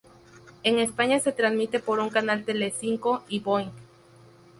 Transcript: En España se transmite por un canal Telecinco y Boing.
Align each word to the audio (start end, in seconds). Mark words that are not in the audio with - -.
En 0.63 0.79
España 0.79 1.19
se 1.19 1.31
transmite 1.31 1.79
por 1.79 1.99
un 1.99 2.09
canal 2.09 2.43
Telecinco 2.43 3.21
y 3.29 3.37
Boing. 3.41 3.69